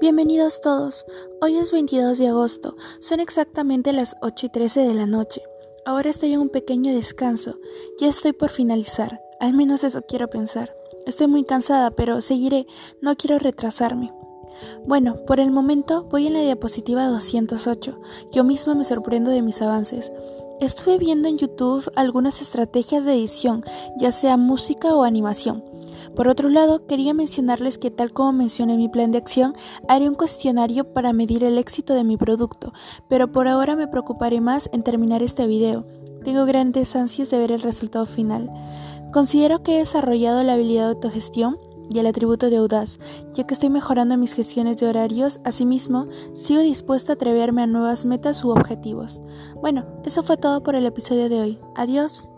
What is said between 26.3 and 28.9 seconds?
lado, quería mencionarles que tal como mencioné mi